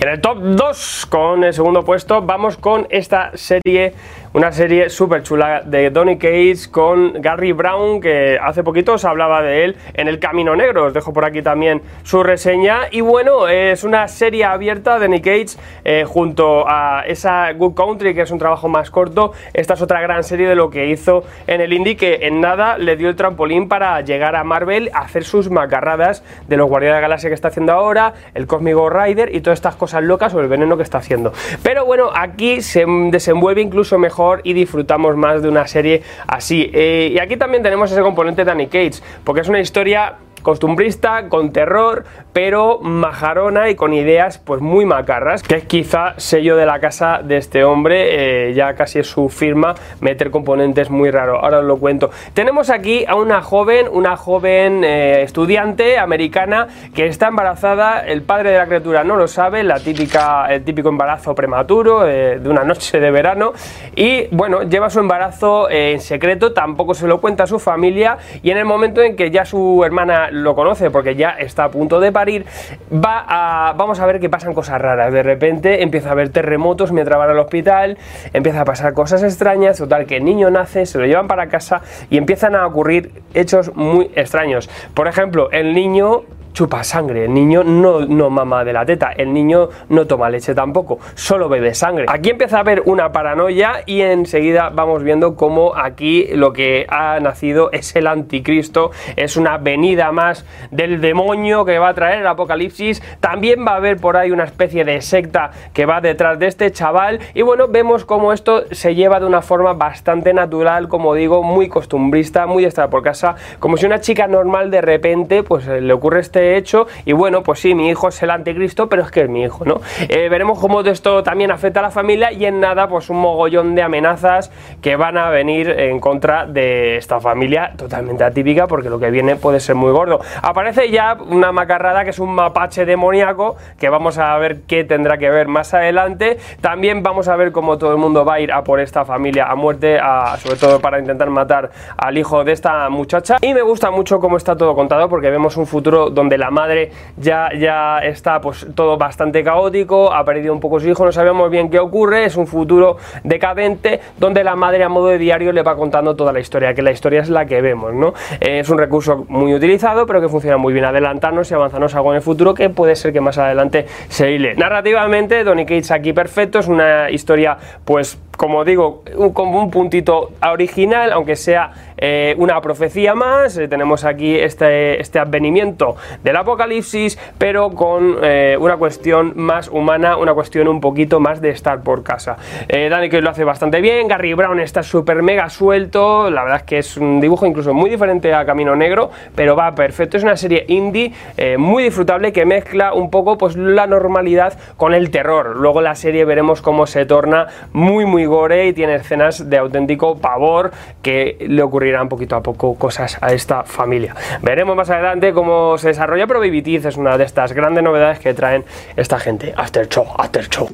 En 0.00 0.08
el 0.08 0.20
top 0.20 0.38
2, 0.40 1.06
con 1.10 1.42
el 1.42 1.52
segundo 1.52 1.84
puesto, 1.84 2.22
vamos 2.22 2.56
con 2.56 2.86
esta 2.88 3.36
serie 3.36 3.94
una 4.34 4.52
serie 4.52 4.90
súper 4.90 5.22
chula 5.22 5.62
de 5.64 5.88
Donny 5.90 6.18
Cates 6.18 6.68
con 6.68 7.14
Gary 7.14 7.52
Brown, 7.52 8.00
que 8.00 8.38
hace 8.40 8.62
poquito 8.62 8.92
os 8.92 9.04
hablaba 9.04 9.40
de 9.40 9.64
él 9.64 9.76
en 9.94 10.06
El 10.06 10.18
Camino 10.18 10.54
Negro. 10.54 10.84
Os 10.84 10.94
dejo 10.94 11.12
por 11.14 11.24
aquí 11.24 11.40
también 11.40 11.80
su 12.02 12.22
reseña. 12.22 12.82
Y 12.90 13.00
bueno, 13.00 13.48
es 13.48 13.84
una 13.84 14.06
serie 14.06 14.44
abierta 14.44 14.98
de 14.98 15.08
Nick 15.08 15.24
Cates 15.24 15.58
eh, 15.82 16.04
junto 16.06 16.68
a 16.68 17.04
esa 17.06 17.50
Good 17.52 17.74
Country, 17.74 18.14
que 18.14 18.20
es 18.20 18.30
un 18.30 18.38
trabajo 18.38 18.68
más 18.68 18.90
corto. 18.90 19.32
Esta 19.54 19.74
es 19.74 19.82
otra 19.82 20.02
gran 20.02 20.22
serie 20.22 20.46
de 20.46 20.54
lo 20.54 20.68
que 20.68 20.88
hizo 20.88 21.24
en 21.46 21.62
el 21.62 21.72
Indie, 21.72 21.96
que 21.96 22.18
en 22.22 22.40
nada 22.40 22.76
le 22.76 22.96
dio 22.96 23.08
el 23.08 23.16
trampolín 23.16 23.66
para 23.66 24.00
llegar 24.02 24.36
a 24.36 24.44
Marvel 24.44 24.90
a 24.92 25.00
hacer 25.00 25.24
sus 25.24 25.50
macarradas 25.50 26.22
de 26.46 26.56
los 26.58 26.68
Guardianes 26.68 26.96
de 26.96 27.00
la 27.00 27.08
Galaxia 27.08 27.30
que 27.30 27.34
está 27.34 27.48
haciendo 27.48 27.72
ahora, 27.72 28.12
el 28.34 28.46
Cosmic 28.46 28.76
Rider 28.76 29.34
y 29.34 29.40
todas 29.40 29.58
estas 29.58 29.74
cosas 29.74 29.87
locas 29.94 30.34
o 30.34 30.40
el 30.40 30.48
veneno 30.48 30.76
que 30.76 30.82
está 30.82 30.98
haciendo. 30.98 31.32
Pero 31.62 31.84
bueno, 31.84 32.10
aquí 32.14 32.60
se 32.62 32.84
desenvuelve 33.10 33.60
incluso 33.60 33.98
mejor 33.98 34.40
y 34.44 34.52
disfrutamos 34.52 35.16
más 35.16 35.42
de 35.42 35.48
una 35.48 35.66
serie 35.66 36.02
así. 36.26 36.70
Eh, 36.72 37.12
y 37.14 37.18
aquí 37.18 37.36
también 37.36 37.62
tenemos 37.62 37.90
ese 37.90 38.02
componente 38.02 38.42
de 38.42 38.46
Danny 38.46 38.66
Cage, 38.66 39.02
porque 39.24 39.40
es 39.40 39.48
una 39.48 39.60
historia 39.60 40.16
costumbrista, 40.40 41.28
con 41.28 41.52
terror, 41.52 42.04
pero 42.32 42.78
majarona 42.80 43.68
y 43.68 43.74
con 43.74 43.92
ideas 43.92 44.38
pues 44.38 44.60
muy 44.60 44.84
macarras, 44.84 45.42
que 45.42 45.56
es 45.56 45.64
quizá 45.64 46.14
sello 46.18 46.56
de 46.56 46.66
la 46.66 46.80
casa 46.80 47.20
de 47.22 47.36
este 47.36 47.64
hombre, 47.64 48.48
eh, 48.48 48.54
ya 48.54 48.74
casi 48.74 49.00
es 49.00 49.06
su 49.08 49.28
firma, 49.28 49.74
meter 50.00 50.30
componentes 50.30 50.90
muy 50.90 51.10
raros, 51.10 51.40
ahora 51.42 51.58
os 51.58 51.64
lo 51.64 51.78
cuento. 51.78 52.10
Tenemos 52.34 52.70
aquí 52.70 53.04
a 53.06 53.14
una 53.14 53.42
joven, 53.42 53.86
una 53.90 54.16
joven 54.16 54.84
eh, 54.84 55.22
estudiante 55.22 55.98
americana 55.98 56.68
que 56.94 57.06
está 57.06 57.28
embarazada, 57.28 58.06
el 58.06 58.22
padre 58.22 58.50
de 58.50 58.58
la 58.58 58.66
criatura 58.66 59.04
no 59.04 59.16
lo 59.16 59.28
sabe, 59.28 59.62
la 59.62 59.80
típica, 59.80 60.46
el 60.52 60.64
típico 60.64 60.88
embarazo 60.88 61.34
prematuro 61.34 62.06
eh, 62.06 62.38
de 62.38 62.48
una 62.48 62.64
noche 62.64 63.00
de 63.00 63.10
verano, 63.10 63.52
y 63.96 64.26
bueno, 64.30 64.62
lleva 64.62 64.90
su 64.90 65.00
embarazo 65.00 65.70
en 65.70 66.00
secreto, 66.00 66.52
tampoco 66.52 66.94
se 66.94 67.06
lo 67.06 67.20
cuenta 67.20 67.44
a 67.44 67.46
su 67.46 67.58
familia, 67.58 68.18
y 68.42 68.50
en 68.50 68.58
el 68.58 68.64
momento 68.64 69.02
en 69.02 69.16
que 69.16 69.30
ya 69.30 69.44
su 69.44 69.82
hermana 69.84 70.27
lo 70.30 70.54
conoce 70.54 70.90
porque 70.90 71.14
ya 71.16 71.30
está 71.30 71.64
a 71.64 71.70
punto 71.70 72.00
de 72.00 72.12
parir, 72.12 72.46
va 72.92 73.74
vamos 73.76 74.00
a 74.00 74.06
ver 74.06 74.20
que 74.20 74.28
pasan 74.28 74.54
cosas 74.54 74.80
raras. 74.80 75.12
De 75.12 75.22
repente 75.22 75.82
empieza 75.82 76.10
a 76.10 76.12
haber 76.12 76.30
terremotos 76.30 76.92
mientras 76.92 77.18
van 77.18 77.30
al 77.30 77.38
hospital, 77.38 77.98
empieza 78.32 78.62
a 78.62 78.64
pasar 78.64 78.92
cosas 78.94 79.22
extrañas, 79.22 79.78
total 79.78 80.06
que 80.06 80.16
el 80.16 80.24
niño 80.24 80.50
nace, 80.50 80.86
se 80.86 80.98
lo 80.98 81.06
llevan 81.06 81.28
para 81.28 81.48
casa 81.48 81.82
y 82.10 82.16
empiezan 82.16 82.54
a 82.54 82.66
ocurrir 82.66 83.22
hechos 83.34 83.74
muy 83.74 84.10
extraños. 84.14 84.70
Por 84.94 85.08
ejemplo, 85.08 85.50
el 85.50 85.74
niño 85.74 86.22
chupa 86.58 86.82
sangre. 86.82 87.26
El 87.26 87.34
niño 87.34 87.62
no, 87.62 88.00
no 88.00 88.30
mama 88.30 88.64
de 88.64 88.72
la 88.72 88.84
teta, 88.84 89.12
el 89.12 89.32
niño 89.32 89.68
no 89.90 90.08
toma 90.08 90.28
leche 90.28 90.56
tampoco, 90.56 90.98
solo 91.14 91.48
bebe 91.48 91.72
sangre. 91.72 92.06
Aquí 92.08 92.30
empieza 92.30 92.56
a 92.56 92.60
haber 92.60 92.82
una 92.84 93.12
paranoia 93.12 93.84
y 93.86 94.00
enseguida 94.00 94.68
vamos 94.70 95.04
viendo 95.04 95.36
cómo 95.36 95.76
aquí 95.76 96.26
lo 96.34 96.52
que 96.52 96.84
ha 96.88 97.20
nacido 97.20 97.70
es 97.70 97.94
el 97.94 98.08
anticristo, 98.08 98.90
es 99.14 99.36
una 99.36 99.56
venida 99.58 100.10
más 100.10 100.44
del 100.72 101.00
demonio 101.00 101.64
que 101.64 101.78
va 101.78 101.90
a 101.90 101.94
traer 101.94 102.22
el 102.22 102.26
apocalipsis. 102.26 103.04
También 103.20 103.64
va 103.64 103.74
a 103.74 103.76
haber 103.76 103.98
por 103.98 104.16
ahí 104.16 104.32
una 104.32 104.42
especie 104.42 104.84
de 104.84 105.00
secta 105.00 105.52
que 105.72 105.86
va 105.86 106.00
detrás 106.00 106.40
de 106.40 106.48
este 106.48 106.72
chaval 106.72 107.20
y 107.34 107.42
bueno, 107.42 107.68
vemos 107.68 108.04
cómo 108.04 108.32
esto 108.32 108.64
se 108.72 108.96
lleva 108.96 109.20
de 109.20 109.26
una 109.26 109.42
forma 109.42 109.74
bastante 109.74 110.34
natural, 110.34 110.88
como 110.88 111.14
digo, 111.14 111.44
muy 111.44 111.68
costumbrista, 111.68 112.48
muy 112.48 112.64
estar 112.64 112.90
por 112.90 113.04
casa, 113.04 113.36
como 113.60 113.76
si 113.76 113.86
una 113.86 114.00
chica 114.00 114.26
normal 114.26 114.72
de 114.72 114.80
repente 114.80 115.44
pues 115.44 115.64
le 115.64 115.92
ocurre 115.92 116.18
este 116.18 116.47
hecho 116.56 116.86
y 117.04 117.12
bueno, 117.12 117.42
pues 117.42 117.60
sí, 117.60 117.74
mi 117.74 117.88
hijo 117.88 118.08
es 118.08 118.22
el 118.22 118.30
anticristo, 118.30 118.88
pero 118.88 119.02
es 119.02 119.10
que 119.10 119.22
es 119.22 119.28
mi 119.28 119.42
hijo, 119.42 119.64
¿no? 119.64 119.80
Eh, 120.08 120.28
veremos 120.28 120.58
cómo 120.58 120.80
esto 120.80 121.22
también 121.22 121.50
afecta 121.50 121.80
a 121.80 121.82
la 121.82 121.90
familia 121.90 122.32
y 122.32 122.46
en 122.46 122.60
nada, 122.60 122.88
pues 122.88 123.10
un 123.10 123.18
mogollón 123.18 123.74
de 123.74 123.82
amenazas 123.82 124.50
que 124.80 124.96
van 124.96 125.18
a 125.18 125.30
venir 125.30 125.68
en 125.68 126.00
contra 126.00 126.46
de 126.46 126.96
esta 126.96 127.20
familia 127.20 127.72
totalmente 127.76 128.24
atípica 128.24 128.66
porque 128.66 128.88
lo 128.88 128.98
que 128.98 129.10
viene 129.10 129.36
puede 129.36 129.60
ser 129.60 129.74
muy 129.74 129.92
gordo. 129.92 130.20
Aparece 130.42 130.90
ya 130.90 131.16
una 131.28 131.52
macarrada 131.52 132.04
que 132.04 132.10
es 132.10 132.18
un 132.18 132.34
mapache 132.34 132.86
demoníaco 132.86 133.56
que 133.78 133.88
vamos 133.88 134.18
a 134.18 134.36
ver 134.38 134.62
qué 134.62 134.84
tendrá 134.84 135.18
que 135.18 135.30
ver 135.30 135.48
más 135.48 135.74
adelante. 135.74 136.38
También 136.60 137.02
vamos 137.02 137.28
a 137.28 137.36
ver 137.36 137.52
cómo 137.52 137.78
todo 137.78 137.92
el 137.92 137.98
mundo 137.98 138.24
va 138.24 138.34
a 138.34 138.40
ir 138.40 138.52
a 138.52 138.64
por 138.64 138.80
esta 138.80 139.04
familia 139.04 139.46
a 139.46 139.54
muerte, 139.54 139.98
sobre 140.38 140.56
todo 140.56 140.80
para 140.80 140.98
intentar 140.98 141.30
matar 141.30 141.70
al 141.96 142.16
hijo 142.16 142.44
de 142.44 142.52
esta 142.52 142.88
muchacha. 142.88 143.36
Y 143.42 143.54
me 143.54 143.62
gusta 143.62 143.90
mucho 143.90 144.20
cómo 144.20 144.36
está 144.36 144.56
todo 144.56 144.74
contado 144.74 145.08
porque 145.08 145.30
vemos 145.30 145.56
un 145.56 145.66
futuro 145.66 146.10
donde 146.10 146.37
la 146.38 146.50
madre 146.50 146.90
ya, 147.16 147.50
ya 147.58 147.98
está 147.98 148.40
pues 148.40 148.66
todo 148.74 148.96
bastante 148.96 149.42
caótico, 149.44 150.12
ha 150.12 150.24
perdido 150.24 150.52
un 150.52 150.60
poco 150.60 150.80
su 150.80 150.88
hijo, 150.88 151.04
no 151.04 151.12
sabemos 151.12 151.50
bien 151.50 151.70
qué 151.70 151.78
ocurre, 151.78 152.24
es 152.24 152.36
un 152.36 152.46
futuro 152.46 152.96
decadente 153.24 154.00
donde 154.18 154.44
la 154.44 154.56
madre 154.56 154.84
a 154.84 154.88
modo 154.88 155.08
de 155.08 155.18
diario 155.18 155.52
le 155.52 155.62
va 155.62 155.76
contando 155.76 156.16
toda 156.16 156.32
la 156.32 156.40
historia, 156.40 156.74
que 156.74 156.82
la 156.82 156.90
historia 156.90 157.20
es 157.20 157.28
la 157.28 157.46
que 157.46 157.60
vemos, 157.60 157.92
¿no? 157.92 158.14
Eh, 158.40 158.60
es 158.60 158.68
un 158.70 158.78
recurso 158.78 159.26
muy 159.28 159.54
utilizado, 159.54 160.06
pero 160.06 160.20
que 160.20 160.28
funciona 160.28 160.56
muy 160.56 160.72
bien, 160.72 160.84
adelantarnos 160.84 161.50
y 161.50 161.54
avanzarnos 161.54 161.94
algo 161.94 162.10
en 162.12 162.16
el 162.16 162.22
futuro 162.22 162.54
que 162.54 162.70
puede 162.70 162.96
ser 162.96 163.12
que 163.12 163.20
más 163.20 163.38
adelante 163.38 163.86
se 164.08 164.30
hile. 164.32 164.54
Narrativamente, 164.54 165.44
Donny 165.44 165.64
Cates 165.64 165.90
aquí 165.90 166.12
perfecto, 166.12 166.58
es 166.58 166.68
una 166.68 167.10
historia 167.10 167.56
pues 167.84 168.18
como 168.38 168.64
digo, 168.64 169.02
un, 169.16 169.32
como 169.32 169.60
un 169.60 169.68
puntito 169.68 170.30
original, 170.40 171.10
aunque 171.10 171.34
sea 171.34 171.72
eh, 171.96 172.36
una 172.38 172.60
profecía 172.60 173.16
más. 173.16 173.58
Eh, 173.58 173.66
tenemos 173.66 174.04
aquí 174.04 174.36
este, 174.36 175.00
este 175.00 175.18
advenimiento 175.18 175.96
del 176.22 176.36
apocalipsis, 176.36 177.18
pero 177.36 177.70
con 177.70 178.18
eh, 178.22 178.56
una 178.58 178.76
cuestión 178.76 179.32
más 179.34 179.66
humana, 179.68 180.16
una 180.16 180.34
cuestión 180.34 180.68
un 180.68 180.80
poquito 180.80 181.18
más 181.18 181.40
de 181.40 181.50
estar 181.50 181.82
por 181.82 182.04
casa. 182.04 182.36
Dani 182.68 183.08
que 183.08 183.20
lo 183.20 183.30
hace 183.30 183.42
bastante 183.42 183.80
bien, 183.80 184.06
Gary 184.06 184.34
Brown 184.34 184.60
está 184.60 184.84
súper 184.84 185.22
mega 185.22 185.50
suelto, 185.50 186.30
la 186.30 186.44
verdad 186.44 186.58
es 186.58 186.62
que 186.62 186.78
es 186.78 186.96
un 186.96 187.20
dibujo 187.20 187.44
incluso 187.44 187.74
muy 187.74 187.90
diferente 187.90 188.32
a 188.32 188.46
Camino 188.46 188.76
Negro, 188.76 189.10
pero 189.34 189.56
va 189.56 189.74
perfecto. 189.74 190.16
Es 190.16 190.22
una 190.22 190.36
serie 190.36 190.64
indie 190.68 191.12
muy 191.58 191.82
disfrutable 191.82 192.32
que 192.32 192.44
mezcla 192.44 192.92
un 192.92 193.10
poco 193.10 193.36
pues 193.36 193.56
la 193.56 193.88
normalidad 193.88 194.56
con 194.76 194.94
el 194.94 195.10
terror. 195.10 195.56
Luego 195.56 195.80
la 195.80 195.96
serie 195.96 196.24
veremos 196.24 196.62
cómo 196.62 196.86
se 196.86 197.04
torna 197.04 197.48
muy 197.72 198.04
muy 198.04 198.27
gore 198.28 198.68
y 198.68 198.72
tiene 198.72 198.94
escenas 198.96 199.48
de 199.50 199.58
auténtico 199.58 200.18
pavor 200.18 200.70
que 201.02 201.36
le 201.40 201.62
ocurrirán 201.62 202.08
poquito 202.08 202.36
a 202.36 202.42
poco 202.42 202.76
cosas 202.76 203.18
a 203.20 203.32
esta 203.32 203.64
familia. 203.64 204.14
Veremos 204.42 204.76
más 204.76 204.90
adelante 204.90 205.32
cómo 205.32 205.76
se 205.78 205.88
desarrolla, 205.88 206.26
pero 206.26 206.40
Teeth 206.40 206.86
es 206.86 206.96
una 206.96 207.18
de 207.18 207.24
estas 207.24 207.52
grandes 207.52 207.82
novedades 207.82 208.18
que 208.18 208.34
traen 208.34 208.64
esta 208.96 209.18
gente. 209.18 209.52
After 209.56 209.88
Show, 209.88 210.06
After 210.16 210.48
Show. 210.48 210.68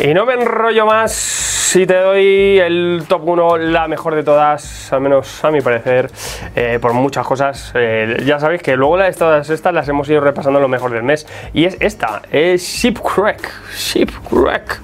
Y 0.00 0.14
no 0.14 0.24
me 0.26 0.34
enrollo 0.34 0.86
más 0.86 1.12
si 1.12 1.84
te 1.84 1.96
doy 1.96 2.58
el 2.60 3.04
top 3.08 3.28
1, 3.28 3.56
la 3.58 3.88
mejor 3.88 4.14
de 4.14 4.22
todas, 4.22 4.92
al 4.92 5.00
menos 5.00 5.44
a 5.44 5.50
mi 5.50 5.60
parecer, 5.60 6.08
eh, 6.54 6.78
por 6.80 6.92
muchas 6.92 7.26
cosas. 7.26 7.72
Eh, 7.74 8.22
ya 8.24 8.38
sabéis 8.38 8.62
que 8.62 8.76
luego 8.76 8.96
las, 8.96 9.16
todas 9.16 9.50
estas 9.50 9.74
las 9.74 9.88
hemos 9.88 10.08
ido 10.08 10.20
repasando 10.20 10.60
lo 10.60 10.68
mejor 10.68 10.92
del 10.92 11.02
mes. 11.02 11.26
Y 11.52 11.64
es 11.64 11.76
esta, 11.80 12.22
es 12.30 12.62
Shipwreck. 12.62 13.52
Shipwreck. 13.76 14.80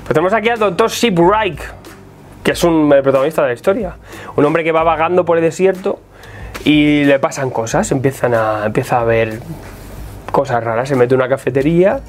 Pues 0.00 0.08
tenemos 0.08 0.32
aquí 0.32 0.48
al 0.48 0.58
doctor 0.58 0.90
Shipwreck, 0.90 1.60
que 2.42 2.52
es 2.52 2.64
un 2.64 2.88
protagonista 2.88 3.42
de 3.42 3.48
la 3.48 3.54
historia. 3.54 3.96
Un 4.36 4.44
hombre 4.46 4.64
que 4.64 4.72
va 4.72 4.82
vagando 4.82 5.24
por 5.26 5.36
el 5.36 5.44
desierto 5.44 6.00
y 6.64 7.04
le 7.04 7.18
pasan 7.18 7.50
cosas, 7.50 7.92
empiezan 7.92 8.34
a, 8.34 8.64
empieza 8.64 9.00
a 9.00 9.04
ver 9.04 9.38
cosas 10.36 10.62
raras, 10.62 10.86
se 10.86 10.96
mete 10.96 11.14
en 11.14 11.20
una 11.20 11.30
cafetería, 11.30 12.00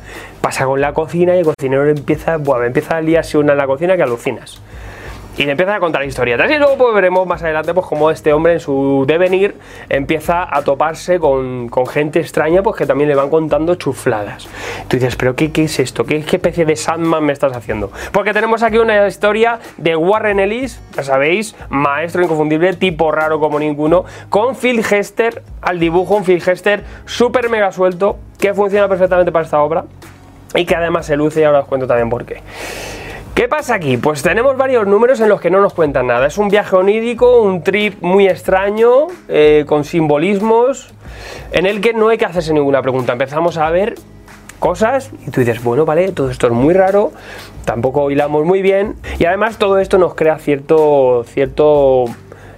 pasa 0.42 0.66
con 0.66 0.82
la 0.82 0.92
cocina 0.92 1.34
y 1.38 1.40
el 1.40 1.46
cocinero 1.46 1.88
empieza, 1.88 2.36
bueno, 2.36 2.66
empieza 2.66 2.98
a 2.98 3.02
liarse 3.02 3.38
una 3.38 3.54
en 3.54 3.58
la 3.58 3.66
cocina 3.66 3.96
que 3.96 4.04
alucinas. 4.04 4.62
Y 5.38 5.44
le 5.46 5.52
empieza 5.52 5.76
a 5.76 5.80
contar 5.80 6.04
historias. 6.04 6.50
Y 6.50 6.58
luego 6.58 6.78
pues, 6.78 6.96
veremos 6.96 7.28
más 7.28 7.44
adelante 7.44 7.74
pues 7.74 7.86
cómo 7.86 8.10
este 8.10 8.34
hombre 8.34 8.54
en 8.54 8.60
su 8.60 9.06
devenir 9.08 9.56
empieza 9.88 10.48
a 10.50 10.64
toparse 10.64 11.20
con, 11.20 11.70
gente 11.88 12.20
extraña 12.20 12.64
pues 12.64 12.76
que 12.76 12.88
también 12.88 13.08
le 13.08 13.16
van 13.16 13.30
contando 13.30 13.76
chufladas. 13.76 14.48
Tú 14.88 14.98
dices, 14.98 15.16
pero 15.16 15.36
¿qué, 15.36 15.52
qué 15.52 15.66
es 15.66 15.80
esto? 15.80 16.06
¿Qué, 16.06 16.24
¿Qué, 16.24 16.38
especie 16.38 16.66
de 16.66 16.76
Sandman 16.76 17.24
me 17.24 17.34
estás 17.34 17.56
haciendo? 17.56 17.92
Porque 18.12 18.34
tenemos 18.34 18.64
aquí 18.64 18.80
una 18.80 19.08
historia 19.08 19.60
de 19.78 19.96
Warren 19.96 20.40
Ellis, 20.40 20.82
ya 20.96 21.04
sabéis, 21.04 21.56
maestro 21.70 22.24
inconfundible, 22.24 22.74
tipo 22.74 23.12
raro 23.12 23.40
como 23.40 23.60
ninguno, 23.60 24.06
con 24.30 24.56
Phil 24.56 24.80
Hester 24.80 25.44
al 25.62 25.80
dibujo, 25.80 26.16
un 26.16 26.24
Phil 26.24 26.42
Hester 26.44 26.84
súper 27.06 27.50
mega 27.50 27.72
suelto, 27.72 28.18
que 28.40 28.54
funciona 28.54 28.88
perfectamente 28.88 29.32
para 29.32 29.46
esta 29.46 29.62
obra 29.62 29.86
y 30.56 30.66
que 30.66 30.76
además 30.76 31.06
se 31.06 31.16
luce 31.16 31.42
y 31.42 31.44
ahora 31.44 31.60
os 31.60 31.68
cuento 31.68 31.88
también 31.88 32.10
por 32.10 32.26
qué. 32.26 32.42
¿Qué 33.38 33.48
pasa 33.48 33.76
aquí? 33.76 33.98
Pues 33.98 34.24
tenemos 34.24 34.58
varios 34.58 34.88
números 34.88 35.20
en 35.20 35.30
los 35.30 35.40
que 35.40 35.52
no 35.52 35.62
nos 35.62 35.72
cuentan 35.76 36.08
nada. 36.08 36.26
Es 36.26 36.40
un 36.40 36.50
viaje 36.50 36.76
onírico, 36.76 37.44
un 37.44 37.62
trip 37.62 38.02
muy 38.02 38.28
extraño, 38.28 39.10
eh, 39.28 39.64
con 39.68 39.84
simbolismos, 39.84 40.92
en 41.52 41.68
el 41.68 41.80
que 41.80 41.94
no 41.94 42.10
hay 42.10 42.18
que 42.18 42.26
hacerse 42.26 42.52
ninguna 42.52 42.82
pregunta. 42.82 43.14
Empezamos 43.14 43.58
a 43.58 43.70
ver 43.70 43.94
cosas 44.58 45.12
y 45.28 45.30
tú 45.30 45.42
dices, 45.42 45.64
bueno, 45.64 45.86
vale, 45.86 46.12
todo 46.14 46.32
esto 46.32 46.48
es 46.48 46.54
muy 46.54 46.74
raro, 46.74 47.12
tampoco 47.64 48.10
hilamos 48.10 48.44
muy 48.44 48.64
bien 48.64 48.96
y 49.20 49.26
además 49.26 49.60
todo 49.60 49.78
esto 49.78 50.00
nos 50.00 50.16
crea 50.16 50.40
cierto, 50.40 51.24
cierto 51.28 52.06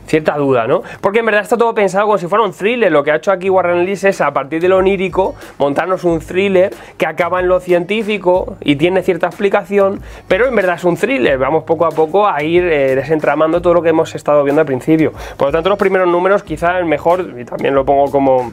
cierta 0.10 0.36
duda, 0.38 0.68
¿no? 0.68 0.82
Porque 1.02 1.20
en 1.20 1.26
verdad 1.26 1.42
está 1.42 1.56
todo 1.56 1.74
pensado 1.76 2.06
como 2.06 2.18
si 2.18 2.28
fuera 2.28 2.44
un 2.44 2.52
thriller. 2.52 2.92
Lo 2.92 3.04
que 3.04 3.12
ha 3.12 3.16
hecho 3.16 3.32
aquí 3.32 3.50
Warren 3.50 3.80
Ellis 3.80 4.04
es, 4.04 4.22
a 4.22 4.34
partir 4.34 4.62
de 4.62 4.68
lo 4.68 4.78
onírico, 4.78 5.36
montarnos 5.60 6.04
un 6.04 6.20
thriller 6.20 6.74
que 6.98 7.06
acaba 7.06 7.40
en 7.40 7.48
lo 7.48 7.60
científico 7.60 8.58
y 8.62 8.76
tiene 8.76 9.04
cierta 9.04 9.28
explicación, 9.28 10.02
pero 10.28 10.48
en 10.48 10.56
verdad 10.56 10.76
es 10.76 10.84
un 10.84 10.98
thriller. 10.98 11.38
Vamos 11.38 11.64
poco 11.64 11.86
a 11.86 11.92
poco 11.92 12.28
a 12.28 12.42
ir 12.44 12.64
eh, 12.64 12.96
desentramando 12.96 13.62
todo 13.62 13.76
lo 13.76 13.82
que 13.82 13.90
hemos 13.90 14.16
estado 14.16 14.44
viendo 14.44 14.62
al 14.62 14.68
principio. 14.68 15.14
Por 15.38 15.50
lo 15.50 15.52
tanto, 15.52 15.70
los 15.70 15.78
primeros 15.78 16.08
números 16.08 16.44
quizá 16.44 16.80
el 16.80 16.86
mejor, 16.86 17.34
y 17.38 17.46
también 17.46 17.76
lo 17.76 17.86
pongo 17.86 18.12
como 18.12 18.52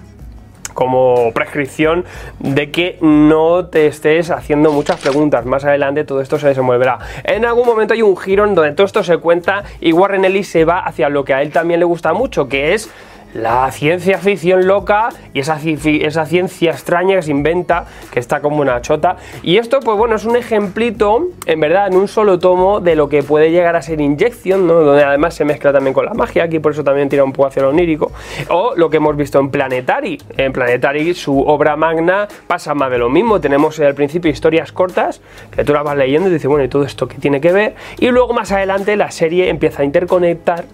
como 0.77 1.33
prescripción 1.33 2.05
de 2.39 2.71
que 2.71 2.99
no 3.01 3.67
te 3.67 3.89
estés 3.89 4.31
haciendo 4.31 4.71
muchas 4.71 5.01
preguntas. 5.01 5.45
Más 5.45 5.65
adelante 5.65 6.05
todo 6.05 6.21
esto 6.21 6.39
se 6.39 6.47
desenvolverá. 6.47 6.99
En 7.25 7.45
algún 7.45 7.67
momento 7.67 7.95
hay 7.95 8.03
un 8.03 8.17
giro 8.17 8.45
en 8.45 8.55
donde 8.55 8.73
todo 8.73 8.87
esto 8.87 9.03
se 9.03 9.17
cuenta 9.17 9.65
y 9.81 9.93
Warren 9.93 10.25
Ellis 10.25 10.49
se 10.49 10.65
va 10.65 10.79
hacia 10.79 11.09
lo 11.09 11.25
que 11.25 11.35
a 11.35 11.43
él 11.43 11.51
también 11.51 11.81
le 11.81 11.87
gusta 11.87 12.13
mucho, 12.13 12.49
que 12.49 12.75
es 12.75 12.93
la 13.37 13.71
ciencia 13.71 14.19
ficción 14.19 14.67
loca 14.67 15.11
y 15.33 15.41
esa, 15.41 15.59
esa 15.63 16.27
ciencia 16.27 16.71
extraña 16.71 17.17
que 17.17 17.23
se 17.23 17.31
inventa, 17.31 17.87
que 18.11 18.21
está 18.21 18.41
como 18.41 18.61
una 18.61 18.81
chota. 18.81 19.17
Y 19.43 19.59
esto, 19.59 19.81
pues 19.81 19.97
bueno, 19.97 20.17
es 20.17 20.25
un 20.25 20.37
ejemplito, 20.37 21.29
en 21.47 21.61
verdad, 21.61 21.89
en 21.89 21.97
un 21.97 22.09
solo 22.09 22.39
tomo 22.39 22.81
de 22.81 22.97
lo 22.97 23.09
que 23.09 23.23
puede 23.23 23.51
llegar 23.51 23.77
a 23.77 23.83
ser 23.83 24.01
inyección, 24.01 24.67
¿no? 24.67 24.75
Donde 24.75 25.05
además 25.05 25.35
se 25.35 25.45
mezcla 25.45 25.73
también 25.73 25.95
con 25.95 26.07
la 26.07 26.15
magia, 26.15 26.45
aquí 26.45 26.59
por 26.59 26.73
eso 26.73 26.83
también 26.83 27.09
tira 27.09 27.25
un 27.25 27.33
poco 27.33 27.49
hacia 27.49 27.63
lo 27.63 27.71
onírico. 27.71 28.13
O 28.49 28.75
lo 28.77 28.91
que 28.91 28.97
hemos 28.97 29.17
visto 29.17 29.39
en 29.39 29.51
Planetary. 29.51 30.19
En 30.37 30.53
Planetary, 30.53 31.15
su 31.15 31.41
obra 31.41 31.77
magna 31.77 32.29
pasa 32.47 32.75
más 32.75 32.91
de 32.91 32.99
lo 32.99 33.09
mismo. 33.09 33.41
Tenemos 33.41 33.79
al 33.81 33.95
principio 33.95 34.31
historias 34.31 34.73
cortas, 34.73 35.21
que 35.55 35.65
tú 35.65 35.73
las 35.73 35.85
vas 35.85 35.97
leyendo 35.97 36.29
y 36.29 36.33
dices, 36.33 36.49
bueno, 36.49 36.65
¿y 36.65 36.69
todo 36.69 36.85
esto 36.85 37.07
qué 37.07 37.19
tiene 37.19 37.41
que 37.41 37.53
ver? 37.53 37.75
Y 37.99 38.09
luego 38.09 38.33
más 38.33 38.53
adelante 38.53 38.97
la 38.97 39.11
serie 39.11 39.49
empieza 39.49 39.83
a 39.83 39.85
interconectar 39.85 40.65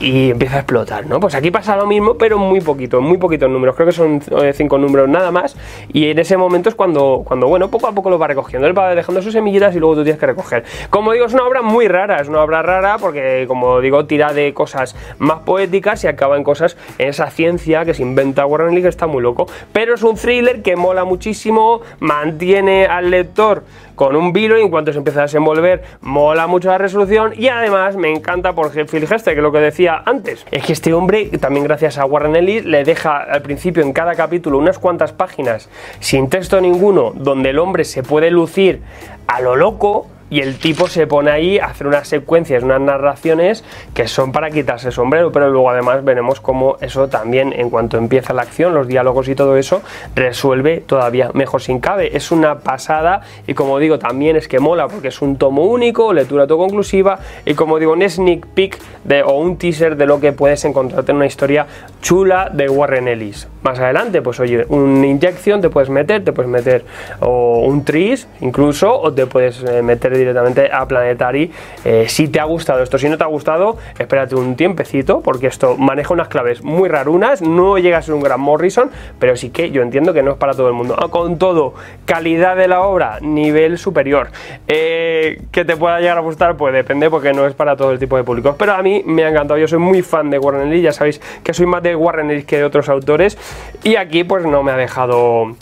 y 0.00 0.30
empieza 0.30 0.56
a 0.56 0.58
explotar, 0.60 1.06
¿no? 1.06 1.20
Pues 1.20 1.34
aquí 1.34 1.50
pasa 1.50 1.76
lo 1.76 1.86
mismo, 1.86 2.14
pero 2.14 2.38
muy 2.38 2.60
poquito, 2.60 3.02
muy 3.02 3.18
poquitos 3.18 3.50
números, 3.50 3.76
creo 3.76 3.86
que 3.86 3.92
son 3.92 4.22
eh, 4.42 4.52
cinco 4.54 4.78
números 4.78 5.08
nada 5.08 5.30
más, 5.30 5.56
y 5.92 6.08
en 6.08 6.18
ese 6.18 6.38
momento 6.38 6.70
es 6.70 6.74
cuando, 6.74 7.22
cuando, 7.24 7.46
bueno, 7.46 7.70
poco 7.70 7.86
a 7.86 7.92
poco 7.92 8.08
lo 8.08 8.18
va 8.18 8.26
recogiendo, 8.26 8.66
él 8.66 8.76
va 8.76 8.94
dejando 8.94 9.20
sus 9.20 9.34
semillitas 9.34 9.76
y 9.76 9.78
luego 9.78 9.96
tú 9.96 10.02
tienes 10.02 10.18
que 10.18 10.26
recoger. 10.26 10.64
Como 10.88 11.12
digo, 11.12 11.26
es 11.26 11.34
una 11.34 11.46
obra 11.46 11.60
muy 11.60 11.86
rara, 11.86 12.20
es 12.20 12.28
una 12.28 12.42
obra 12.42 12.62
rara 12.62 12.96
porque, 12.98 13.44
como 13.46 13.80
digo, 13.80 14.06
tira 14.06 14.32
de 14.32 14.54
cosas 14.54 14.96
más 15.18 15.40
poéticas 15.40 16.02
y 16.04 16.06
acaba 16.06 16.38
en 16.38 16.44
cosas, 16.44 16.78
en 16.98 17.10
esa 17.10 17.30
ciencia 17.30 17.84
que 17.84 17.92
se 17.92 18.02
inventa 18.02 18.46
Warren 18.46 18.70
Ellis, 18.70 18.84
que 18.84 18.88
está 18.88 19.06
muy 19.06 19.22
loco, 19.22 19.46
pero 19.72 19.94
es 19.94 20.02
un 20.02 20.16
thriller 20.16 20.62
que 20.62 20.76
mola 20.76 21.04
muchísimo, 21.04 21.82
mantiene 22.00 22.86
al 22.86 23.10
lector 23.10 23.64
con 24.00 24.16
un 24.16 24.32
vilo 24.32 24.58
y 24.58 24.62
en 24.62 24.70
cuanto 24.70 24.92
se 24.92 24.98
empieza 24.98 25.18
a 25.18 25.22
desenvolver 25.24 25.82
mola 26.00 26.46
mucho 26.46 26.70
la 26.70 26.78
resolución 26.78 27.34
y 27.36 27.48
además 27.48 27.96
me 27.96 28.10
encanta 28.10 28.54
por 28.54 28.70
Phil 28.70 29.02
Hester, 29.02 29.34
que 29.34 29.40
es 29.40 29.42
lo 29.42 29.52
que 29.52 29.58
decía 29.58 30.02
antes, 30.06 30.46
es 30.50 30.64
que 30.64 30.72
este 30.72 30.94
hombre, 30.94 31.26
también 31.38 31.64
gracias 31.64 31.98
a 31.98 32.06
Warren 32.06 32.34
Ellis, 32.34 32.64
le 32.64 32.82
deja 32.82 33.18
al 33.18 33.42
principio 33.42 33.82
en 33.82 33.92
cada 33.92 34.14
capítulo 34.14 34.56
unas 34.56 34.78
cuantas 34.78 35.12
páginas 35.12 35.68
sin 35.98 36.30
texto 36.30 36.62
ninguno 36.62 37.12
donde 37.14 37.50
el 37.50 37.58
hombre 37.58 37.84
se 37.84 38.02
puede 38.02 38.30
lucir 38.30 38.80
a 39.26 39.42
lo 39.42 39.54
loco 39.54 40.06
y 40.30 40.40
el 40.40 40.58
tipo 40.58 40.88
se 40.88 41.06
pone 41.06 41.30
ahí 41.30 41.58
a 41.58 41.66
hacer 41.66 41.86
unas 41.86 42.08
secuencias, 42.08 42.62
unas 42.62 42.80
narraciones 42.80 43.64
que 43.94 44.08
son 44.08 44.32
para 44.32 44.50
quitarse 44.50 44.88
el 44.88 44.92
sombrero, 44.94 45.32
pero 45.32 45.50
luego 45.50 45.70
además 45.70 46.04
veremos 46.04 46.40
cómo 46.40 46.76
eso 46.80 47.08
también 47.08 47.52
en 47.52 47.68
cuanto 47.68 47.98
empieza 47.98 48.32
la 48.32 48.42
acción, 48.42 48.72
los 48.72 48.86
diálogos 48.86 49.28
y 49.28 49.34
todo 49.34 49.56
eso, 49.56 49.82
resuelve 50.14 50.78
todavía 50.78 51.30
mejor 51.34 51.60
sin 51.60 51.80
cabe. 51.80 52.16
Es 52.16 52.30
una 52.30 52.60
pasada 52.60 53.22
y 53.46 53.54
como 53.54 53.78
digo, 53.78 53.98
también 53.98 54.36
es 54.36 54.48
que 54.48 54.60
mola 54.60 54.88
porque 54.88 55.08
es 55.08 55.20
un 55.20 55.36
tomo 55.36 55.64
único, 55.64 56.12
lectura 56.12 56.42
autoconclusiva 56.42 57.18
y 57.44 57.54
como 57.54 57.78
digo, 57.78 57.92
un 57.92 58.08
sneak 58.08 58.46
peek 58.46 58.78
de, 59.04 59.22
o 59.22 59.38
un 59.38 59.56
teaser 59.56 59.96
de 59.96 60.06
lo 60.06 60.20
que 60.20 60.32
puedes 60.32 60.64
encontrarte 60.64 61.10
en 61.10 61.16
una 61.16 61.26
historia 61.26 61.66
chula 62.00 62.50
de 62.52 62.68
Warren 62.68 63.08
Ellis. 63.08 63.48
Más 63.62 63.78
adelante, 63.78 64.22
pues 64.22 64.38
oye, 64.40 64.64
una 64.68 65.06
inyección 65.06 65.60
te 65.60 65.70
puedes 65.70 65.90
meter, 65.90 66.24
te 66.24 66.32
puedes 66.32 66.50
meter 66.50 66.84
o 67.20 67.60
un 67.60 67.84
tris 67.84 68.28
incluso, 68.40 68.98
o 68.98 69.12
te 69.12 69.26
puedes 69.26 69.62
eh, 69.64 69.82
meter 69.82 70.19
directamente 70.20 70.70
a 70.72 70.86
Planetary. 70.86 71.50
Eh, 71.84 72.06
si 72.08 72.28
te 72.28 72.40
ha 72.40 72.44
gustado 72.44 72.82
esto, 72.82 72.98
si 72.98 73.08
no 73.08 73.18
te 73.18 73.24
ha 73.24 73.26
gustado, 73.26 73.76
espérate 73.98 74.34
un 74.34 74.56
tiempecito, 74.56 75.20
porque 75.20 75.46
esto 75.46 75.76
maneja 75.76 76.14
unas 76.14 76.28
claves 76.28 76.62
muy 76.62 76.88
rarunas, 76.88 77.42
no 77.42 77.78
llega 77.78 77.98
a 77.98 78.02
ser 78.02 78.14
un 78.14 78.22
gran 78.22 78.40
Morrison, 78.40 78.90
pero 79.18 79.36
sí 79.36 79.50
que 79.50 79.70
yo 79.70 79.82
entiendo 79.82 80.12
que 80.12 80.22
no 80.22 80.32
es 80.32 80.36
para 80.36 80.54
todo 80.54 80.68
el 80.68 80.74
mundo. 80.74 80.96
Ah, 80.98 81.08
con 81.08 81.38
todo, 81.38 81.74
calidad 82.04 82.56
de 82.56 82.68
la 82.68 82.82
obra, 82.82 83.18
nivel 83.20 83.78
superior. 83.78 84.30
Eh, 84.68 85.42
que 85.50 85.64
te 85.64 85.76
pueda 85.76 86.00
llegar 86.00 86.18
a 86.18 86.20
gustar, 86.20 86.56
pues 86.56 86.72
depende, 86.72 87.10
porque 87.10 87.32
no 87.32 87.46
es 87.46 87.54
para 87.54 87.76
todo 87.76 87.92
el 87.92 87.98
tipo 87.98 88.16
de 88.16 88.24
públicos. 88.24 88.54
Pero 88.58 88.74
a 88.74 88.82
mí 88.82 89.02
me 89.06 89.24
ha 89.24 89.28
encantado, 89.28 89.58
yo 89.58 89.68
soy 89.68 89.78
muy 89.78 90.02
fan 90.02 90.30
de 90.30 90.38
Warren 90.38 90.68
Ellis, 90.68 90.82
ya 90.82 90.92
sabéis 90.92 91.20
que 91.42 91.54
soy 91.54 91.66
más 91.66 91.82
de 91.82 91.96
Warren 91.96 92.30
Ellis 92.30 92.44
que 92.44 92.58
de 92.58 92.64
otros 92.64 92.88
autores, 92.88 93.38
y 93.82 93.96
aquí 93.96 94.24
pues 94.24 94.44
no 94.44 94.62
me 94.62 94.72
ha 94.72 94.76
dejado 94.76 95.54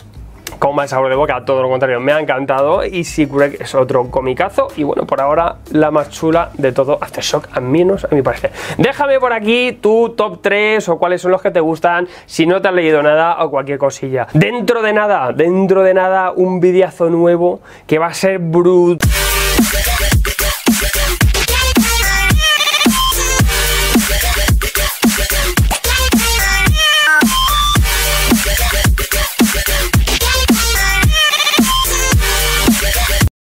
con 0.59 0.75
mal 0.75 0.88
sabor 0.88 1.09
de 1.09 1.17
boca, 1.17 1.45
todo 1.45 1.62
lo 1.62 1.69
contrario, 1.69 2.00
me 2.00 2.12
ha 2.12 2.21
encantado 2.21 2.85
y 2.85 3.05
Secret 3.05 3.61
es 3.61 3.75
otro 3.75 4.11
comicazo 4.11 4.69
y 4.76 4.83
bueno, 4.83 5.07
por 5.07 5.21
ahora 5.21 5.57
la 5.71 5.90
más 5.90 6.11
chula 6.11 6.50
de 6.55 6.73
todo 6.73 6.99
Aftershock, 7.00 7.49
al 7.52 7.62
menos 7.62 8.05
a 8.05 8.14
mi 8.14 8.23
parecer. 8.23 8.52
Déjame 8.76 9.21
por 9.21 9.33
aquí 9.33 9.78
tu 9.81 10.11
top 10.11 10.40
3 10.43 10.88
o 10.88 10.99
cuáles 10.99 11.23
son 11.23 11.31
los 11.31 11.43
que 11.43 11.50
te 11.50 11.61
gustan, 11.61 12.09
si 12.26 12.47
no 12.47 12.61
te 12.61 12.69
has 12.69 12.75
leído 12.75 13.02
nada 13.02 13.45
o 13.45 13.50
cualquier 13.50 13.78
cosilla. 13.78 14.26
Dentro 14.33 14.83
de 14.83 14.93
nada, 14.93 15.33
dentro 15.33 15.83
de 15.83 15.95
nada, 15.95 16.33
un 16.35 16.61
videazo 16.61 17.11
nuevo 17.11 17.61
que 17.87 17.99
va 17.99 18.07
a 18.07 18.14
ser 18.14 18.38
brutal 18.38 19.28